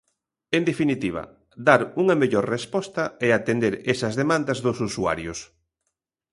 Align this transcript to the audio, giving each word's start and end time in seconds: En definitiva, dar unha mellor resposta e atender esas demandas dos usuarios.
En 0.57 0.63
definitiva, 0.69 1.23
dar 1.67 1.81
unha 2.01 2.15
mellor 2.21 2.45
resposta 2.55 3.03
e 3.25 3.27
atender 3.31 3.73
esas 3.93 4.13
demandas 4.21 4.57
dos 4.65 4.77
usuarios. 4.89 5.39